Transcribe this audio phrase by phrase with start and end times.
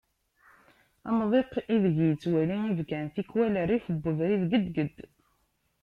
[1.09, 4.97] Amḍiq ideg yettwali ibkan tikwal rrif n ubrid gedged.